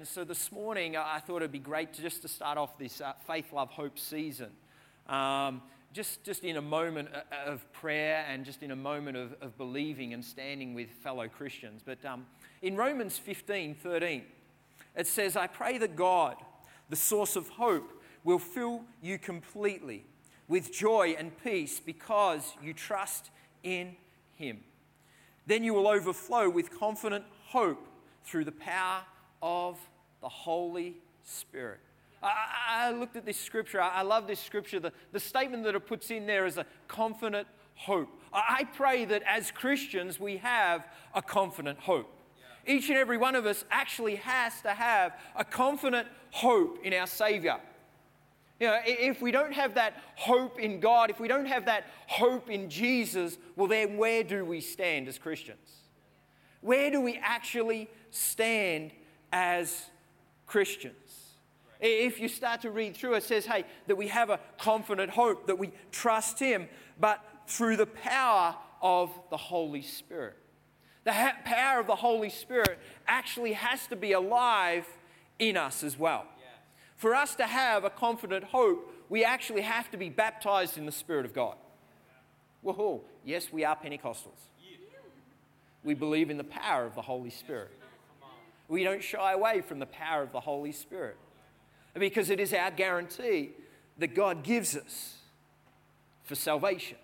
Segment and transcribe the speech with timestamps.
[0.00, 3.02] And so this morning, I thought it'd be great to just to start off this
[3.02, 4.48] uh, Faith, Love, Hope season.
[5.06, 5.60] Um,
[5.92, 7.10] just, just in a moment
[7.44, 11.82] of prayer and just in a moment of, of believing and standing with fellow Christians.
[11.84, 12.24] But um,
[12.62, 14.22] in Romans 15 13,
[14.96, 16.36] it says, I pray that God,
[16.88, 20.06] the source of hope, will fill you completely
[20.48, 23.28] with joy and peace because you trust
[23.62, 23.96] in
[24.34, 24.60] Him.
[25.46, 27.86] Then you will overflow with confident hope
[28.24, 29.02] through the power
[29.42, 29.78] of
[30.20, 31.80] the Holy Spirit.
[32.22, 32.32] I,
[32.68, 33.80] I looked at this scripture.
[33.80, 34.80] I love this scripture.
[34.80, 38.08] The, the statement that it puts in there is a confident hope.
[38.32, 42.14] I pray that as Christians we have a confident hope.
[42.66, 47.06] Each and every one of us actually has to have a confident hope in our
[47.06, 47.56] Savior.
[48.60, 51.86] You know, if we don't have that hope in God, if we don't have that
[52.06, 55.80] hope in Jesus, well, then where do we stand as Christians?
[56.60, 58.92] Where do we actually stand
[59.32, 59.86] as
[60.46, 60.94] Christians?
[61.80, 65.46] If you start to read through, it says, hey, that we have a confident hope,
[65.46, 70.36] that we trust Him, but through the power of the Holy Spirit.
[71.04, 74.86] The ha- power of the Holy Spirit actually has to be alive
[75.38, 76.26] in us as well.
[76.96, 80.92] For us to have a confident hope, we actually have to be baptized in the
[80.92, 81.56] Spirit of God.
[82.62, 84.50] Whoa, yes, we are Pentecostals.
[85.82, 87.70] We believe in the power of the Holy Spirit.
[88.70, 91.16] We don't shy away from the power of the Holy Spirit
[91.92, 93.50] because it is our guarantee
[93.98, 95.16] that God gives us
[96.22, 96.96] for salvation.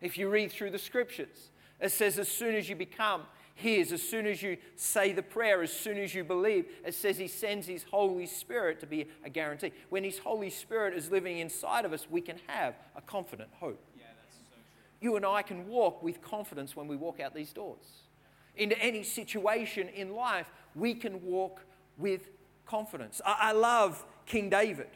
[0.00, 3.22] If you read through the scriptures, it says, as soon as you become
[3.54, 7.18] His, as soon as you say the prayer, as soon as you believe, it says
[7.18, 9.70] He sends His Holy Spirit to be a guarantee.
[9.90, 13.80] When His Holy Spirit is living inside of us, we can have a confident hope.
[13.96, 14.56] Yeah, so
[15.00, 18.02] you and I can walk with confidence when we walk out these doors.
[18.56, 21.60] Into any situation in life, we can walk
[21.98, 22.28] with
[22.66, 23.20] confidence.
[23.24, 24.88] I, I love King David.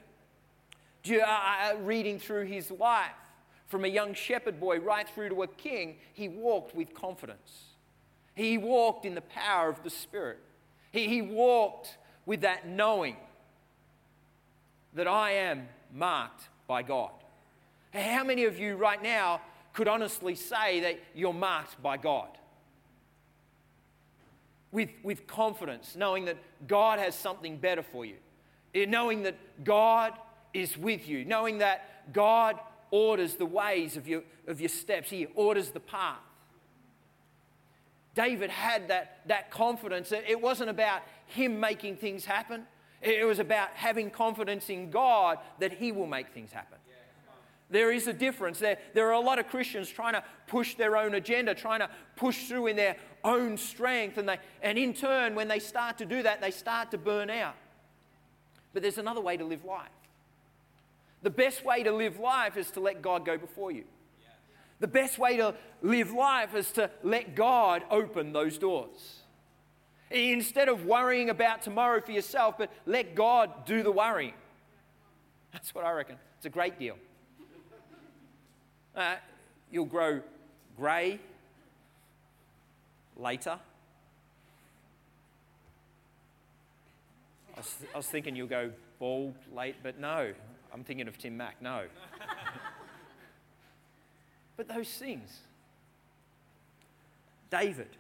[1.04, 3.12] You, uh, reading through his life,
[3.66, 7.64] from a young shepherd boy right through to a king, he walked with confidence.
[8.34, 10.38] He walked in the power of the Spirit.
[10.90, 13.16] He, he walked with that knowing
[14.94, 17.10] that I am marked by God.
[17.92, 19.40] How many of you right now
[19.72, 22.28] could honestly say that you're marked by God?
[24.70, 26.36] With, with confidence, knowing that
[26.66, 28.16] God has something better for you,
[28.74, 30.12] eh, knowing that God
[30.52, 32.58] is with you, knowing that God
[32.90, 36.18] orders the ways of your, of your steps, He orders the path.
[38.14, 40.12] David had that, that confidence.
[40.12, 42.66] It wasn't about him making things happen,
[43.00, 46.77] it was about having confidence in God that He will make things happen.
[47.70, 48.58] There is a difference.
[48.58, 51.90] There, there are a lot of Christians trying to push their own agenda, trying to
[52.16, 54.16] push through in their own strength.
[54.16, 57.28] And, they, and in turn, when they start to do that, they start to burn
[57.28, 57.56] out.
[58.72, 59.88] But there's another way to live life.
[61.22, 63.84] The best way to live life is to let God go before you.
[64.80, 69.22] The best way to live life is to let God open those doors.
[70.10, 74.34] Instead of worrying about tomorrow for yourself, but let God do the worrying.
[75.52, 76.16] That's what I reckon.
[76.36, 76.96] It's a great deal.
[78.98, 79.14] Uh,
[79.70, 80.20] you'll grow
[80.76, 81.20] grey
[83.16, 83.56] later.
[87.54, 90.32] I was, I was thinking you'll go bald late, but no,
[90.74, 91.62] I'm thinking of Tim Mack.
[91.62, 91.84] No.
[94.56, 95.42] but those things.
[97.50, 97.96] David.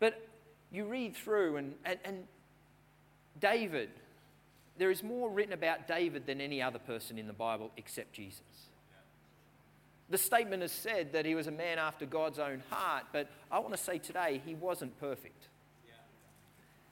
[0.00, 0.28] But
[0.70, 2.24] you read through, and, and, and
[3.40, 3.88] David,
[4.76, 8.65] there is more written about David than any other person in the Bible except Jesus.
[10.08, 13.58] The statement has said that he was a man after God's own heart, but I
[13.58, 15.48] want to say today he wasn't perfect.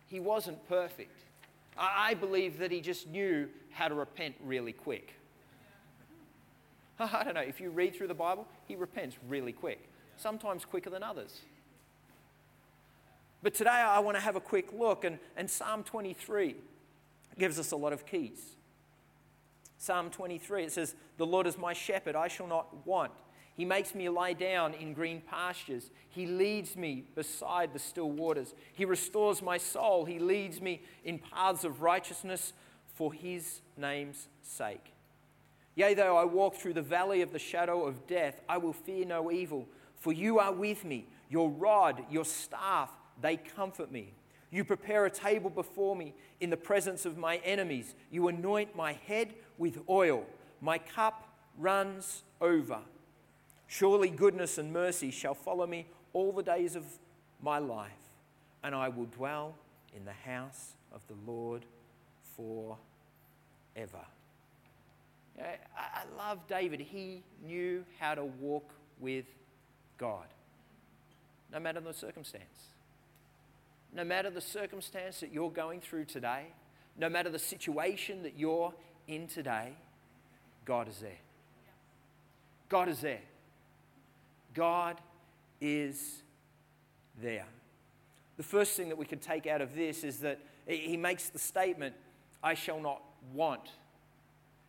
[0.07, 1.21] He wasn't perfect.
[1.77, 5.15] I believe that he just knew how to repent really quick.
[6.99, 10.91] I don't know, if you read through the Bible, he repents really quick, sometimes quicker
[10.91, 11.41] than others.
[13.43, 16.57] But today I want to have a quick look, and, and Psalm 23
[17.39, 18.41] gives us a lot of keys.
[19.79, 23.13] Psalm 23, it says, The Lord is my shepherd, I shall not want.
[23.57, 25.91] He makes me lie down in green pastures.
[26.09, 28.53] He leads me beside the still waters.
[28.73, 30.05] He restores my soul.
[30.05, 32.53] He leads me in paths of righteousness
[32.95, 34.93] for his name's sake.
[35.77, 39.05] Yea, though I walk through the valley of the shadow of death, I will fear
[39.05, 39.67] no evil,
[39.97, 41.07] for you are with me.
[41.29, 44.15] Your rod, your staff, they comfort me.
[44.51, 47.95] You prepare a table before me in the presence of my enemies.
[48.11, 50.25] You anoint my head with oil.
[50.61, 51.29] My cup
[51.59, 52.79] runs over.
[53.67, 56.85] Surely goodness and mercy shall follow me all the days of
[57.43, 57.91] my life,
[58.63, 59.55] and I will dwell
[59.97, 61.65] in the house of the Lord
[62.37, 62.79] forever.
[65.37, 66.81] I, love David.
[66.81, 68.71] He knew how to walk
[69.01, 69.25] with
[69.99, 70.27] God,
[71.53, 72.69] no matter the circumstance.
[73.93, 76.47] No matter the circumstance that you're going through today,
[76.97, 78.75] no matter the situation that you're
[79.07, 79.73] in today,
[80.65, 81.19] God is there.
[82.69, 83.21] God is there.
[84.55, 85.01] God
[85.61, 86.23] is
[87.21, 87.47] there.
[88.37, 91.39] The first thing that we can take out of this is that he makes the
[91.39, 91.95] statement,
[92.43, 93.03] I shall not
[93.33, 93.71] want.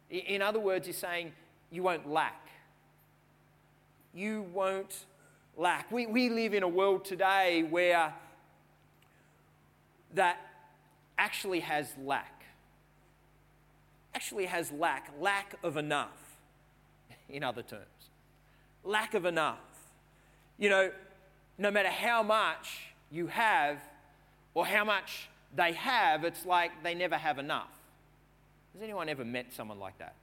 [0.09, 1.31] In other words, he's saying,
[1.71, 2.49] You won't lack.
[4.13, 5.05] You won't
[5.57, 5.91] lack.
[5.91, 8.13] We, we live in a world today where
[10.13, 10.37] that
[11.17, 12.34] actually has lack.
[14.15, 16.37] Actually has lack, lack of enough,
[17.29, 17.83] in other terms.
[18.83, 19.59] Lack of enough.
[20.57, 20.91] You know,
[21.57, 23.77] no matter how much you have
[24.53, 27.69] or how much they have, it's like they never have enough.
[28.73, 30.15] Has anyone ever met someone like that?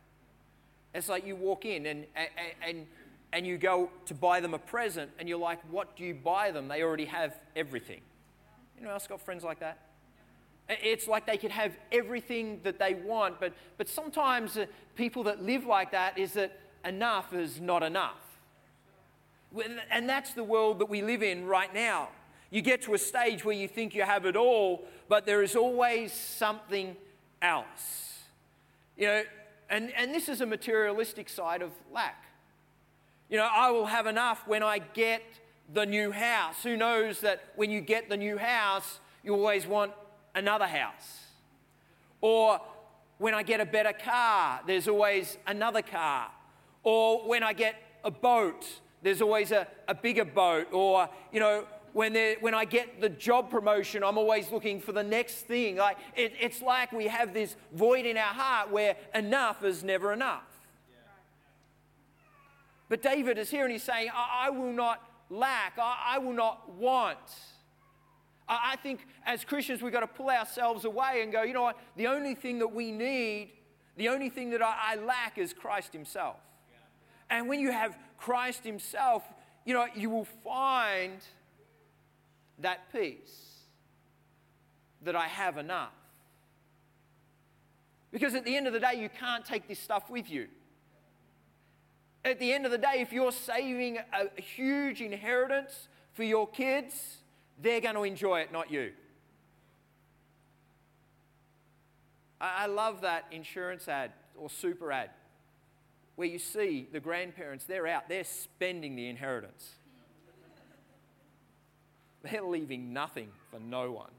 [0.94, 2.28] It's like you walk in and, and,
[2.66, 2.86] and,
[3.32, 6.50] and you go to buy them a present and you're like, what do you buy
[6.50, 6.68] them?
[6.68, 8.00] They already have everything.
[8.80, 9.78] Know, else got friends like that?
[10.82, 15.42] It's like they could have everything that they want, but, but sometimes uh, people that
[15.42, 18.18] live like that is that enough is not enough.
[19.90, 22.08] And that's the world that we live in right now.
[22.50, 25.56] You get to a stage where you think you have it all, but there is
[25.56, 26.96] always something
[27.40, 28.20] else.
[28.96, 29.22] You know,
[29.70, 32.24] and, and this is a materialistic side of lack.
[33.30, 35.22] You know, I will have enough when I get
[35.72, 36.62] the new house.
[36.62, 39.92] Who knows that when you get the new house, you always want
[40.34, 41.20] another house.
[42.20, 42.60] Or
[43.18, 46.30] when I get a better car, there's always another car.
[46.82, 48.66] Or when I get a boat,
[49.02, 50.72] there's always a, a bigger boat.
[50.72, 55.02] Or, you know, when, when I get the job promotion, I'm always looking for the
[55.02, 55.76] next thing.
[55.76, 60.12] Like, it, it's like we have this void in our heart where enough is never
[60.12, 60.44] enough.
[62.88, 66.34] But David is here and he's saying, I, I will not lack, I, I will
[66.34, 67.18] not want.
[68.48, 71.78] I think as Christians, we've got to pull ourselves away and go, you know what?
[71.96, 73.52] The only thing that we need,
[73.96, 76.36] the only thing that I, I lack is Christ Himself.
[76.70, 77.38] Yeah.
[77.38, 79.22] And when you have Christ Himself,
[79.64, 81.20] you know, you will find
[82.58, 83.52] that peace
[85.02, 85.92] that I have enough.
[88.10, 90.48] Because at the end of the day, you can't take this stuff with you.
[92.24, 97.21] At the end of the day, if you're saving a huge inheritance for your kids,
[97.62, 98.92] they're going to enjoy it, not you.
[102.40, 105.10] I love that insurance ad or super ad
[106.16, 109.70] where you see the grandparents, they're out, they're spending the inheritance.
[112.22, 114.10] They're leaving nothing for no one.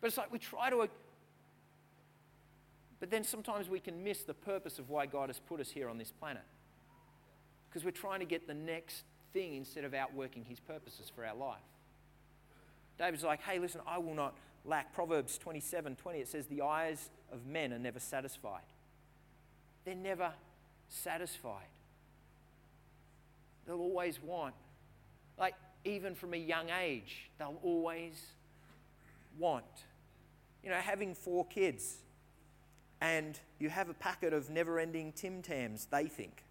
[0.00, 0.88] But it's like we try to.
[3.00, 5.88] But then sometimes we can miss the purpose of why God has put us here
[5.88, 6.42] on this planet.
[7.68, 11.34] Because we're trying to get the next thing instead of outworking his purposes for our
[11.34, 11.58] life.
[12.98, 14.34] David's like, hey, listen, I will not
[14.64, 14.92] lack.
[14.92, 18.62] Proverbs 27 20, it says, The eyes of men are never satisfied.
[19.84, 20.32] They're never
[20.88, 21.68] satisfied.
[23.66, 24.54] They'll always want.
[25.38, 25.54] Like,
[25.84, 28.20] even from a young age, they'll always
[29.38, 29.64] want.
[30.64, 31.98] You know, having four kids
[33.00, 36.42] and you have a packet of never ending Tim Tams, they think.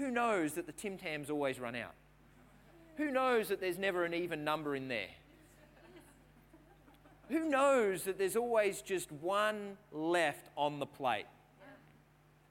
[0.00, 1.92] Who knows that the Tim Tams always run out?
[2.96, 5.10] Who knows that there's never an even number in there?
[7.28, 11.26] Who knows that there's always just one left on the plate?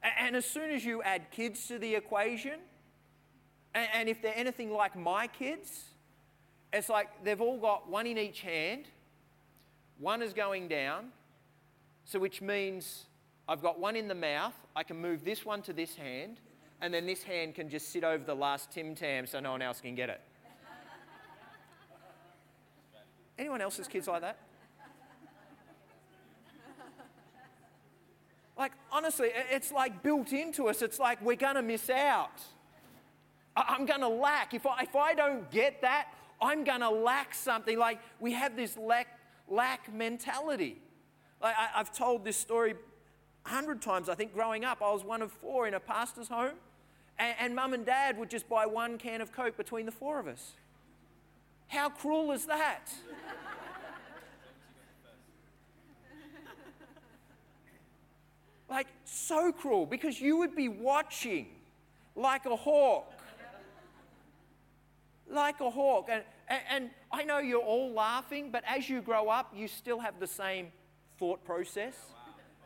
[0.03, 2.59] And as soon as you add kids to the equation,
[3.73, 5.85] and if they're anything like my kids,
[6.71, 8.85] it's like they've all got one in each hand,
[9.97, 11.07] one is going down,
[12.05, 13.05] so which means
[13.47, 16.37] I've got one in the mouth, I can move this one to this hand,
[16.81, 19.61] and then this hand can just sit over the last Tim Tam so no one
[19.61, 20.21] else can get it.
[23.37, 24.37] Anyone else's kids like that?
[28.57, 30.81] Like, honestly, it's like built into us.
[30.81, 32.41] It's like we're going to miss out.
[33.55, 34.53] I'm going to lack.
[34.53, 36.09] If I, if I don't get that,
[36.41, 37.77] I'm going to lack something.
[37.77, 39.07] Like, we have this lack,
[39.47, 40.81] lack mentality.
[41.41, 42.75] Like, I, I've told this story
[43.45, 44.81] a hundred times, I think, growing up.
[44.81, 46.55] I was one of four in a pastor's home.
[47.19, 50.19] And, and mum and dad would just buy one can of Coke between the four
[50.19, 50.53] of us.
[51.67, 52.91] How cruel is that?
[58.69, 61.47] like, so cruel because you would be watching
[62.15, 63.13] like a hawk.
[65.29, 66.07] Like a hawk.
[66.09, 69.99] And, And, and I know you're all laughing, but as you grow up, you still
[69.99, 70.71] have the same
[71.19, 71.95] thought process.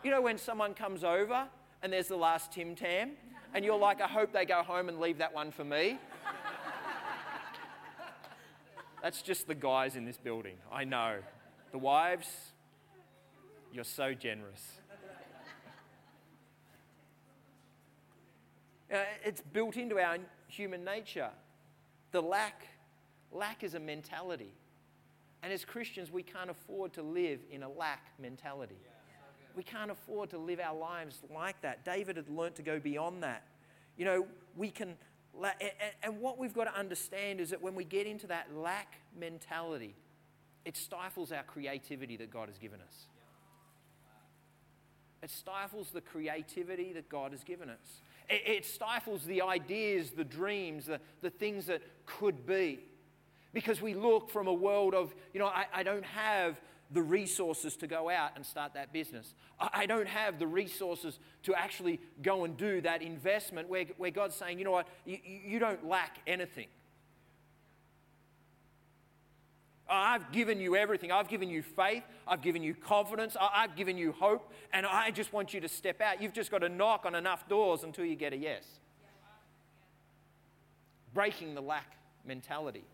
[0.04, 1.48] You know, when someone comes over
[1.82, 3.12] and there's the last Tim Tam,
[3.54, 6.00] and you're like, I hope they go home and leave that one for me.
[9.02, 10.56] That's just the guys in this building.
[10.72, 11.18] I know.
[11.72, 12.28] The wives,
[13.72, 14.62] you're so generous.
[18.92, 20.18] Uh, it's built into our
[20.48, 21.30] human nature.
[22.12, 22.68] The lack,
[23.32, 24.54] lack is a mentality.
[25.42, 28.78] And as Christians, we can't afford to live in a lack mentality.
[29.56, 31.86] We can't afford to live our lives like that.
[31.86, 33.44] David had learnt to go beyond that.
[33.98, 34.96] You know, we can,
[36.02, 39.96] and what we've got to understand is that when we get into that lack mentality,
[40.66, 43.06] it stifles our creativity that God has given us.
[45.22, 48.02] It stifles the creativity that God has given us.
[48.30, 52.80] It, it stifles the ideas, the dreams, the, the things that could be.
[53.54, 56.60] Because we look from a world of, you know, I, I don't have
[56.94, 59.34] the resources to go out and start that business.
[59.60, 64.36] I, don't have the resources to actually go and do that investment where, where God's
[64.36, 66.68] saying, you know what, you, you don't lack anything.
[69.90, 71.12] I've given you everything.
[71.12, 72.04] I've given you faith.
[72.28, 73.36] I've given you confidence.
[73.40, 74.52] I've given you hope.
[74.72, 76.22] And I just want you to step out.
[76.22, 78.64] You've just got to knock on enough doors until you get a yes.
[81.14, 82.86] Breaking the lack mentality.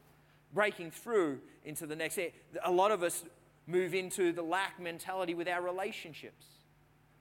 [0.54, 2.20] Breaking through into the next.
[2.64, 3.24] A lot of us
[3.70, 6.46] move into the lack mentality with our relationships,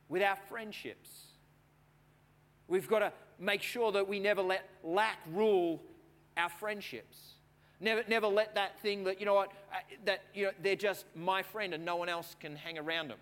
[0.08, 1.10] with our friendships.
[2.66, 5.80] We've got to make sure that we never let lack rule
[6.36, 7.16] our friendships.
[7.80, 11.04] Never, never let that thing that, you know what, uh, that you know, they're just
[11.14, 13.18] my friend and no one else can hang around them.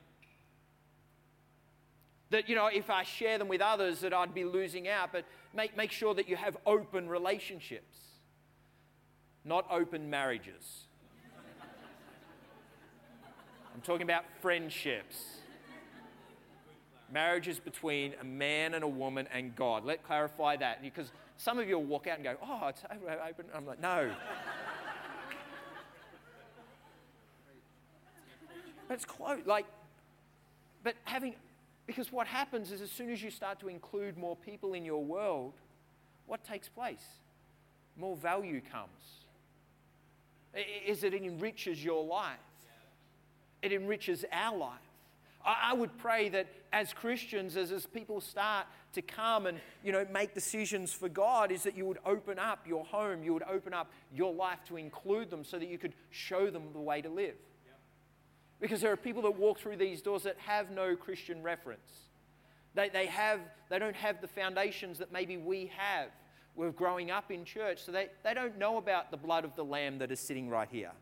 [2.31, 5.11] That, you know, if I share them with others, that I'd be losing out.
[5.13, 7.99] But make, make sure that you have open relationships,
[9.45, 10.86] not open marriages.
[13.77, 15.23] I'm talking about friendships.
[17.13, 19.85] Marriages between a man and a woman and God.
[19.85, 23.51] Let clarify that because some of you will walk out and go, "Oh, it's open."
[23.55, 24.17] I'm like, "No."
[28.89, 29.45] but it's close.
[29.45, 29.67] Like,
[30.83, 31.35] but having,
[31.87, 35.05] because what happens is as soon as you start to include more people in your
[35.05, 35.53] world,
[36.25, 37.05] what takes place?
[37.95, 39.27] More value comes.
[40.55, 42.39] Is it enriches your life?
[43.67, 44.79] It enriches our life.
[45.45, 50.05] I would pray that as Christians, as, as people start to come and you know
[50.13, 53.73] make decisions for God, is that you would open up your home, you would open
[53.73, 57.09] up your life to include them so that you could show them the way to
[57.09, 57.37] live.
[58.61, 61.91] Because there are people that walk through these doors that have no Christian reference.
[62.75, 66.09] They, they, have, they don't have the foundations that maybe we have.
[66.55, 69.65] We're growing up in church, so they, they don't know about the blood of the
[69.65, 70.93] Lamb that is sitting right here.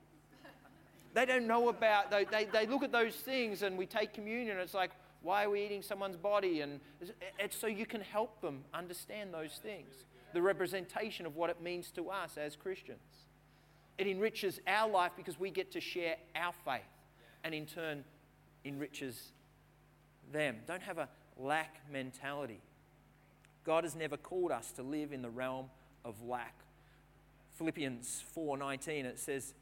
[1.14, 4.58] They don't know about, they, they, they look at those things and we take communion
[4.58, 4.90] it's like,
[5.22, 6.60] why are we eating someone's body?
[6.60, 6.80] And
[7.38, 9.94] it's so you can help them understand those things,
[10.34, 12.98] the representation of what it means to us as Christians.
[13.96, 16.82] It enriches our life because we get to share our faith
[17.44, 18.04] and in turn
[18.64, 19.32] enriches
[20.32, 20.56] them.
[20.66, 22.60] Don't have a lack mentality.
[23.64, 25.66] God has never called us to live in the realm
[26.04, 26.54] of lack.
[27.56, 29.54] Philippians 4:19 it says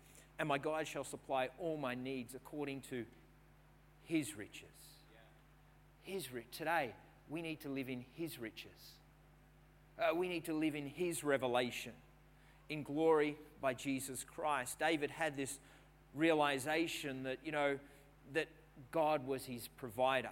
[0.42, 3.04] and my God shall supply all my needs according to
[4.02, 4.64] his riches.
[6.02, 6.26] His.
[6.50, 6.90] Today,
[7.30, 8.96] we need to live in his riches.
[9.96, 11.92] Uh, we need to live in his revelation,
[12.68, 14.80] in glory by Jesus Christ.
[14.80, 15.61] David had this
[16.12, 17.78] realization that, you know,
[18.32, 18.49] that
[18.90, 20.30] God was his provider.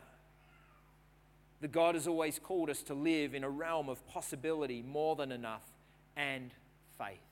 [1.60, 5.30] That God has always called us to live in a realm of possibility, more than
[5.30, 5.62] enough,
[6.16, 6.50] and
[6.98, 7.29] faith.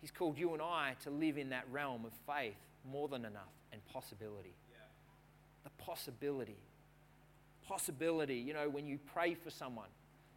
[0.00, 2.56] He's called you and I to live in that realm of faith
[2.90, 4.54] more than enough and possibility.
[4.70, 4.78] Yeah.
[5.64, 6.56] The possibility.
[7.66, 9.88] Possibility, you know, when you pray for someone,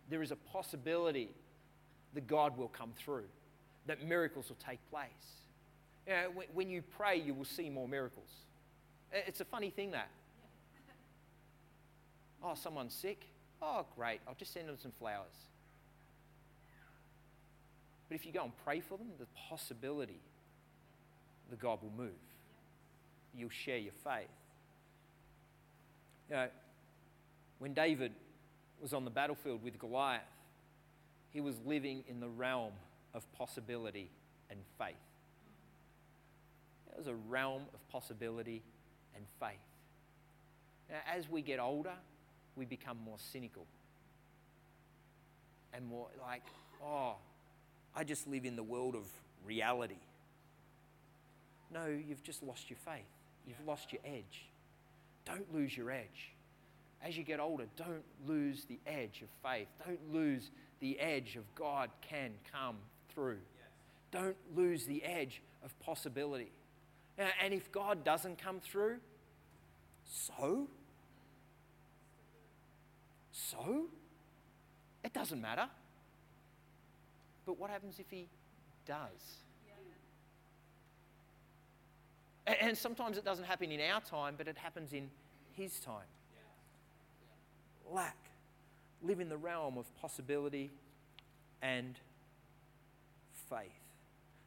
[0.10, 1.30] there is a possibility
[2.14, 3.26] that God will come through,
[3.88, 5.08] that miracles will take place.
[6.06, 8.30] You know, when you pray, you will see more miracles.
[9.12, 10.10] It's a funny thing that.
[12.46, 13.26] Oh, someone's sick?
[13.62, 14.20] Oh, great.
[14.28, 15.48] I'll just send them some flowers.
[18.10, 20.20] But if you go and pray for them, the possibility
[21.50, 22.12] that God will move.
[23.36, 24.28] You'll share your faith.
[26.30, 26.48] You know,
[27.60, 28.12] when David
[28.82, 30.22] was on the battlefield with Goliath,
[31.32, 32.74] he was living in the realm
[33.14, 34.10] of possibility
[34.50, 34.96] and faith.
[36.92, 38.62] It was a realm of possibility
[39.16, 39.58] and faith.
[40.90, 41.94] Now, as we get older,
[42.56, 43.66] we become more cynical
[45.74, 46.44] and more like,
[46.84, 47.16] oh,
[47.96, 49.06] I just live in the world of
[49.46, 50.02] reality.
[51.72, 53.06] No, you've just lost your faith.
[53.48, 54.46] You've lost your edge.
[55.26, 56.34] Don't lose your edge.
[57.06, 59.68] As you get older, don't lose the edge of faith.
[59.86, 62.78] Don't lose the edge of God can come
[63.14, 63.40] through.
[64.12, 66.52] Don't lose the edge of possibility.
[67.18, 68.98] And if God doesn't come through,
[70.06, 70.68] so?
[73.32, 73.86] So?
[75.04, 75.68] It doesn't matter.
[77.46, 78.28] But what happens if He
[78.86, 79.38] does?
[82.46, 85.10] And sometimes it doesn't happen in our time, but it happens in
[85.54, 86.08] His time.
[87.92, 88.18] Lack.
[89.02, 90.72] Live in the realm of possibility
[91.62, 91.96] and
[93.50, 93.72] faith.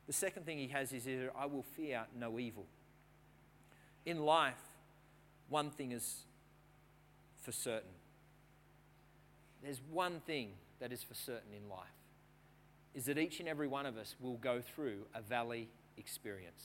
[0.06, 1.06] The second thing he has is
[1.38, 2.64] I will fear no evil.
[4.04, 4.62] In life,
[5.48, 6.24] one thing is
[7.42, 7.90] for certain.
[9.62, 10.50] There's one thing
[10.80, 11.86] that is for certain in life
[12.96, 16.64] is that each and every one of us will go through a valley experience.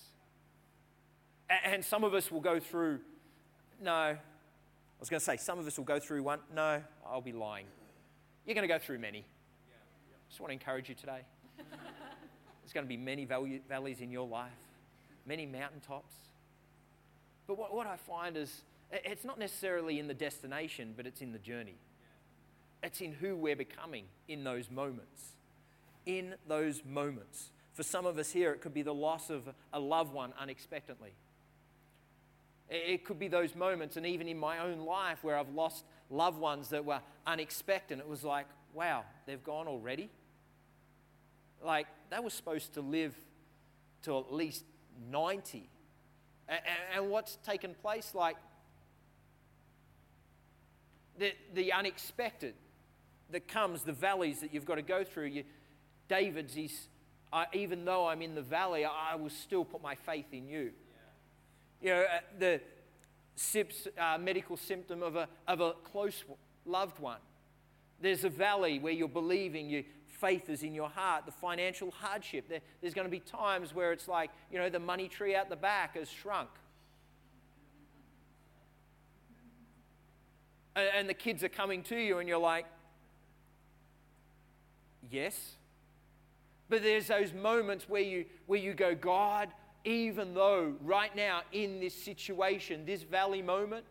[1.65, 3.01] And some of us will go through,
[3.83, 4.17] no, I
[4.97, 6.39] was going to say, some of us will go through one.
[6.55, 7.65] No, I'll be lying.
[8.45, 9.19] You're going to go through many.
[9.19, 11.19] I Just want to encourage you today.
[11.57, 14.51] There's going to be many valleys in your life,
[15.25, 16.13] many mountaintops.
[17.45, 21.33] But what, what I find is it's not necessarily in the destination, but it's in
[21.33, 21.75] the journey.
[22.81, 25.33] It's in who we're becoming in those moments.
[26.05, 27.51] In those moments.
[27.73, 31.13] For some of us here, it could be the loss of a loved one unexpectedly.
[32.69, 36.39] It could be those moments, and even in my own life, where I've lost loved
[36.39, 37.99] ones that were unexpected.
[37.99, 40.09] It was like, wow, they've gone already.
[41.63, 43.15] Like, they were supposed to live
[44.03, 44.63] to at least
[45.09, 45.69] 90.
[46.95, 48.13] And, what's taken place?
[48.13, 48.35] Like,
[51.17, 52.55] the, the unexpected
[53.31, 55.27] that comes, the valleys that you've got to go through.
[55.27, 55.43] You,
[56.11, 56.89] David's, is,
[57.31, 60.71] uh, even though I'm in the valley, I will still put my faith in you.
[61.81, 61.87] Yeah.
[61.87, 62.61] You know, uh, the
[63.37, 66.25] SIPS, uh, medical symptom of a, of a close
[66.65, 67.21] loved one.
[68.01, 72.49] There's a valley where you're believing, your faith is in your heart, the financial hardship.
[72.49, 75.49] There, there's going to be times where it's like, you know, the money tree out
[75.49, 76.49] the back has shrunk.
[80.75, 82.65] And, and the kids are coming to you, and you're like,
[85.09, 85.55] yes.
[86.71, 89.49] But there's those moments where you, where you go, God,
[89.83, 93.83] even though right now in this situation, this valley moment,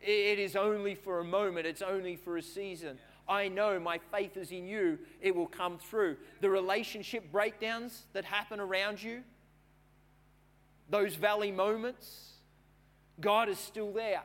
[0.00, 3.00] it is only for a moment, it's only for a season.
[3.28, 6.18] I know my faith is in you, it will come through.
[6.40, 9.24] The relationship breakdowns that happen around you,
[10.88, 12.34] those valley moments,
[13.20, 14.22] God is still there.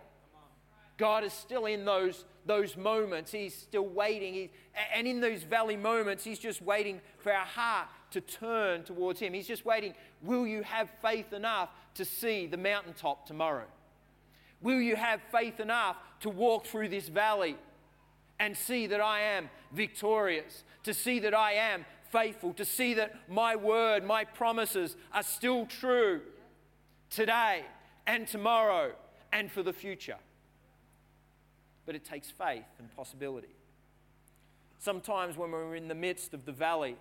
[0.97, 3.31] God is still in those, those moments.
[3.31, 4.33] He's still waiting.
[4.33, 4.51] He,
[4.93, 9.33] and in those valley moments, He's just waiting for our heart to turn towards Him.
[9.33, 9.93] He's just waiting.
[10.21, 13.65] Will you have faith enough to see the mountaintop tomorrow?
[14.61, 17.57] Will you have faith enough to walk through this valley
[18.39, 23.29] and see that I am victorious, to see that I am faithful, to see that
[23.29, 26.21] my word, my promises are still true
[27.09, 27.63] today
[28.07, 28.93] and tomorrow
[29.31, 30.17] and for the future?
[31.85, 33.55] But it takes faith and possibility.
[34.79, 36.95] Sometimes when we're in the midst of the valley,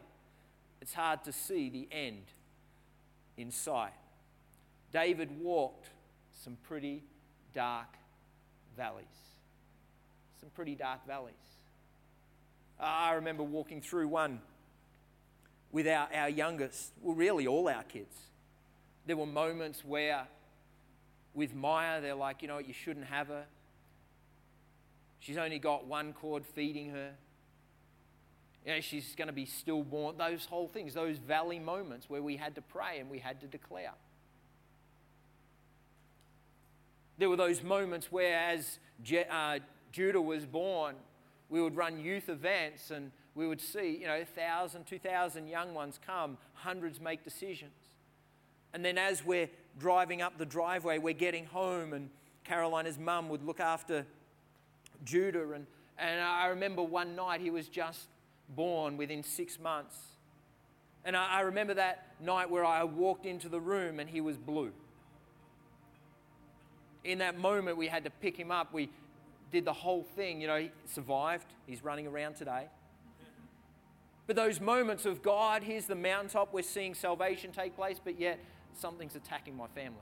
[0.81, 2.25] it's hard to see the end
[3.37, 3.93] in sight.
[4.93, 5.89] David walked
[6.33, 7.03] some pretty
[7.55, 7.89] dark
[8.77, 9.07] valleys.
[10.41, 11.35] Some pretty dark valleys.
[12.79, 14.41] Ah, I remember walking through one
[15.73, 18.17] with our, our youngest, well, really all our kids.
[19.07, 20.27] There were moments where,
[21.35, 23.45] with Maya, they're like, you know you shouldn't have her.
[25.25, 27.15] She's only got one cord feeding her
[28.65, 30.17] you know, she's going to be stillborn.
[30.17, 33.47] Those whole things, those valley moments where we had to pray and we had to
[33.47, 33.93] declare.
[37.19, 39.59] There were those moments where, as Je- uh,
[39.93, 40.97] Judah was born,
[41.51, 46.01] we would run youth events and we would see, you know, 1,000, 2,000 young ones
[46.05, 47.73] come, hundreds make decisions.
[48.73, 52.11] And then as we're driving up the driveway, we're getting home, and
[52.45, 54.07] Carolina's mum would look after
[55.05, 55.53] Judah.
[55.53, 55.67] And,
[55.99, 58.07] and I remember one night he was just
[58.49, 59.97] born within six months.
[61.05, 64.37] And I, I remember that night where I walked into the room and he was
[64.37, 64.73] blue.
[67.03, 68.73] In that moment, we had to pick him up.
[68.73, 68.89] We
[69.53, 70.41] did the whole thing.
[70.41, 71.47] You know, he survived.
[71.67, 72.69] He's running around today.
[74.27, 78.41] But those moments of God, here's the mountaintop, we're seeing salvation take place, but yet
[78.73, 80.01] something's attacking my family.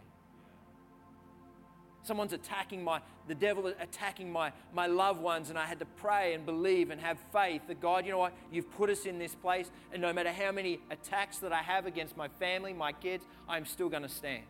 [2.05, 6.35] Someone's attacking my, the devil attacking my, my loved ones, and I had to pray
[6.35, 9.35] and believe and have faith that God, you know what, you've put us in this
[9.37, 13.25] place, and no matter how many attacks that I have against my family, my kids,
[13.49, 14.43] I'm still going to stand.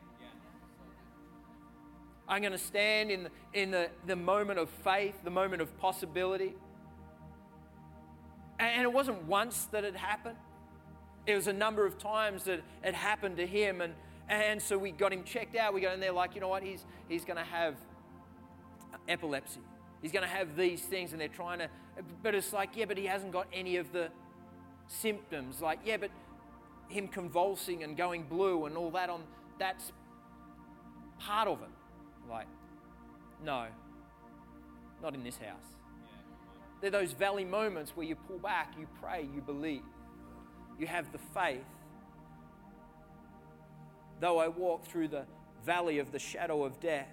[2.27, 5.77] I'm going to stand in, the, in the, the moment of faith, the moment of
[5.79, 6.55] possibility.
[8.59, 10.37] And, and it wasn't once that it happened,
[11.27, 13.83] it was a number of times that it happened to him.
[13.83, 13.93] And,
[14.33, 15.75] and so we got him checked out.
[15.75, 17.75] We got in there like, you know what, he's, he's going to have
[19.07, 19.61] epilepsy.
[20.01, 21.69] He's going to have these things, and they're trying to,
[22.23, 24.09] but it's like, yeah, but he hasn't got any of the
[24.89, 25.61] symptoms.
[25.61, 26.11] Like, yeah, but
[26.89, 29.23] him convulsing and going blue and all that on,
[29.59, 29.93] that's
[31.19, 32.31] part of it.
[32.31, 32.47] Like,
[33.45, 33.67] no,
[35.03, 35.77] not in this house.
[36.81, 39.83] They're those valley moments where you pull back, you pray, you believe,
[40.79, 41.63] you have the faith.
[44.23, 45.25] Though I walk through the
[45.67, 47.09] valley of the shadow of death,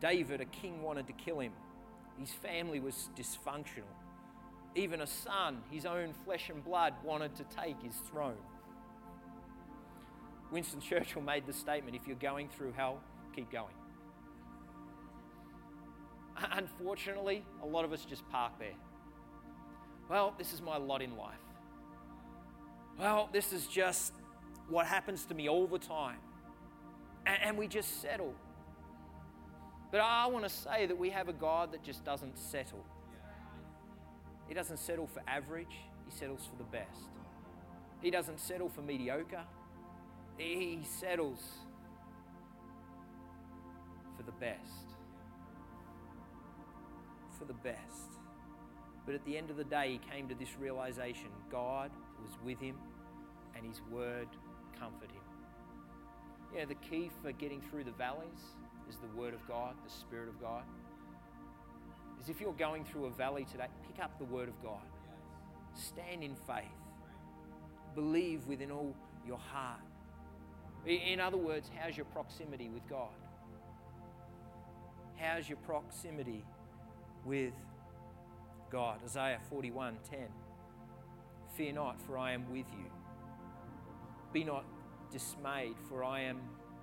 [0.00, 1.52] David, a king, wanted to kill him.
[2.18, 3.92] His family was dysfunctional.
[4.74, 8.38] Even a son, his own flesh and blood, wanted to take his throne.
[10.50, 12.98] Winston Churchill made the statement if you're going through hell,
[13.36, 13.74] keep going.
[16.52, 18.78] Unfortunately, a lot of us just park there.
[20.08, 21.34] Well, this is my lot in life.
[22.98, 24.14] Well, this is just
[24.68, 26.18] what happens to me all the time.
[27.26, 28.34] And, we just settle.
[29.90, 32.84] But I want to say that we have a God that just doesn't settle.
[34.46, 35.74] He doesn't settle for average,
[36.04, 37.08] He settles for the best.
[38.02, 39.44] He doesn't settle for mediocre,
[40.36, 41.40] He settles
[44.16, 44.60] for the best.
[47.38, 48.18] For the best.
[49.06, 51.90] But at the end of the day, he came to this realization God
[52.22, 52.76] was with him
[53.56, 54.28] and his word
[54.78, 55.22] comforted him.
[56.54, 58.54] Yeah, the key for getting through the valleys
[58.88, 60.62] is the Word of God, the Spirit of God.
[62.22, 64.82] Is if you're going through a valley today, pick up the Word of God.
[65.74, 66.64] Stand in faith.
[67.94, 68.94] Believe within all
[69.26, 69.80] your heart.
[70.86, 73.08] In other words, how's your proximity with God?
[75.16, 76.44] How's your proximity
[77.24, 77.54] with
[78.70, 78.98] God?
[79.04, 80.20] Isaiah 41 10.
[81.56, 82.93] Fear not, for I am with you.
[84.34, 84.64] Be not
[85.12, 86.40] dismayed, for I am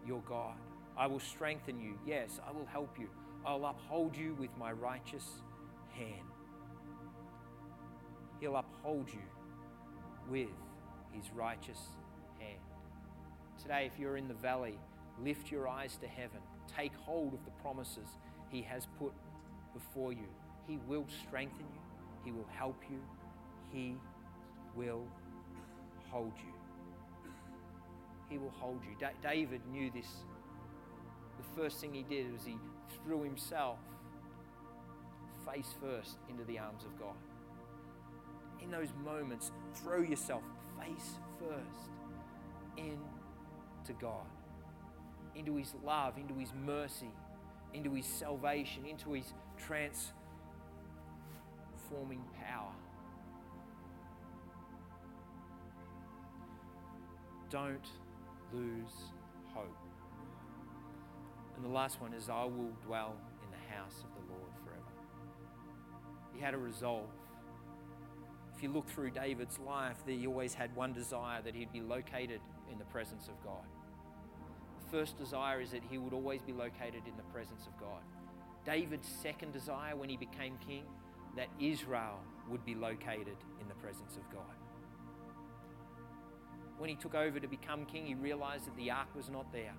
[0.08, 0.56] your God.
[0.98, 2.00] I will strengthen you.
[2.08, 3.10] Yes, I will help you.
[3.46, 5.26] I'll uphold you with my righteous
[5.92, 6.30] hand.
[8.40, 9.20] He'll uphold you
[10.30, 10.48] with
[11.12, 11.80] his righteous
[12.40, 12.60] hand.
[13.62, 14.80] Today, if you're in the valley,
[15.22, 16.40] lift your eyes to heaven.
[16.74, 18.08] Take hold of the promises
[18.50, 19.12] he has put
[19.74, 20.28] before you.
[20.68, 21.82] He will strengthen you,
[22.24, 23.02] he will help you,
[23.74, 23.96] he
[24.74, 25.06] will
[26.10, 26.54] hold you.
[28.32, 28.96] He will hold you.
[28.98, 30.08] Da- David knew this
[31.38, 32.58] the first thing he did was he
[33.04, 33.78] threw himself
[35.46, 37.16] face first into the arms of God.
[38.62, 40.44] In those moments, throw yourself
[40.80, 41.92] face first
[42.78, 44.26] into God,
[45.36, 47.12] into His love, into His mercy,
[47.74, 50.14] into His salvation, into His transforming
[52.40, 52.72] power.
[57.50, 57.88] Don't
[58.54, 59.12] lose
[59.54, 59.78] hope.
[61.56, 64.82] And the last one is, I will dwell in the house of the Lord forever.
[66.34, 67.10] He had a resolve.
[68.56, 72.42] If you look through David's life, he always had one desire that he'd be located
[72.72, 73.66] in the presence of God.
[74.86, 78.02] The first desire is that he would always be located in the presence of God.
[78.66, 80.84] David's second desire when he became king,
[81.36, 84.56] that Israel would be located in the presence of God.
[86.82, 89.74] When he took over to become king, he realized that the ark was not there.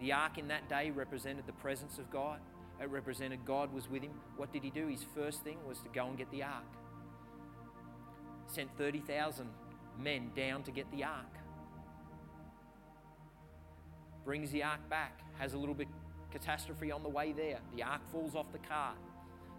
[0.00, 2.40] The ark in that day represented the presence of God.
[2.82, 4.14] It represented God was with him.
[4.36, 4.88] What did he do?
[4.88, 6.64] His first thing was to go and get the ark.
[8.48, 9.46] Sent 30,000
[9.96, 11.36] men down to get the ark.
[14.24, 15.86] Brings the ark back, has a little bit
[16.32, 17.60] catastrophe on the way there.
[17.76, 18.98] The ark falls off the cart.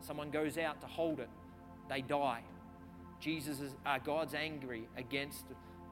[0.02, 1.30] Someone goes out to hold it.
[1.88, 2.44] They die.
[3.22, 5.46] Jesus is, uh, God's angry against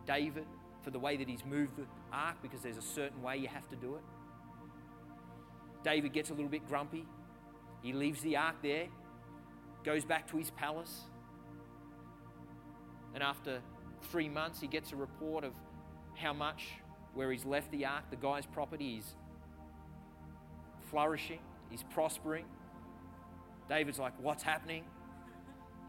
[0.06, 0.46] David
[0.88, 3.68] for the way that he's moved the ark because there's a certain way you have
[3.68, 4.02] to do it.
[5.84, 7.06] David gets a little bit grumpy.
[7.82, 8.86] He leaves the ark there,
[9.84, 11.02] goes back to his palace.
[13.14, 13.60] And after
[14.04, 15.52] three months, he gets a report of
[16.16, 16.64] how much
[17.14, 19.14] where he's left the ark, the guy's property is
[20.90, 22.46] flourishing, he's prospering.
[23.68, 24.86] David's like, What's happening?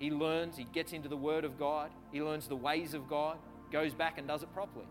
[0.00, 3.38] He learns, he gets into the Word of God, he learns the ways of God,
[3.70, 4.86] goes back and does it properly.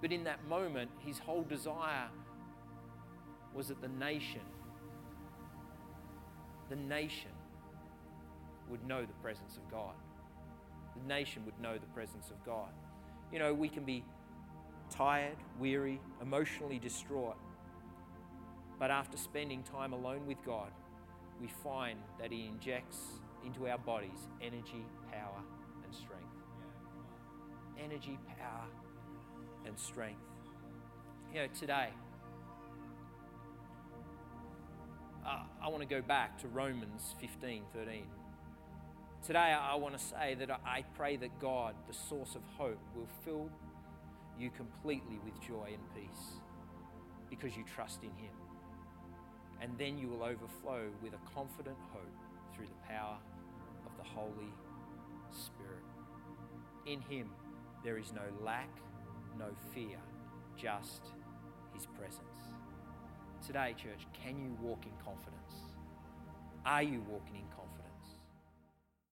[0.00, 2.08] But in that moment, his whole desire
[3.54, 4.42] was that the nation,
[6.70, 7.30] the nation
[8.68, 9.94] would know the presence of God.
[10.94, 12.70] The nation would know the presence of God.
[13.32, 14.04] You know, we can be
[14.90, 17.36] tired, weary, emotionally distraught.
[18.78, 20.70] But after spending time alone with God,
[21.40, 22.98] we find that He injects
[23.44, 25.40] into our bodies energy, power,
[25.84, 26.24] and strength.
[27.82, 28.66] Energy, power,
[29.66, 30.20] and strength.
[31.32, 31.88] You know, today,
[35.26, 38.04] uh, I want to go back to Romans 15 13.
[39.26, 43.08] Today, I want to say that I pray that God, the source of hope, will
[43.24, 43.50] fill
[44.38, 46.40] you completely with joy and peace
[47.28, 48.37] because you trust in Him.
[49.60, 52.16] And then you will overflow with a confident hope
[52.54, 53.16] through the power
[53.84, 54.52] of the Holy
[55.30, 55.84] Spirit.
[56.86, 57.30] In Him,
[57.84, 58.70] there is no lack,
[59.38, 59.98] no fear,
[60.56, 61.02] just
[61.74, 62.22] His presence.
[63.46, 65.74] Today, church, can you walk in confidence?
[66.64, 67.67] Are you walking in confidence?